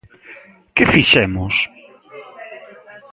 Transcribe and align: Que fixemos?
Que 0.75 0.83
fixemos? 0.93 1.55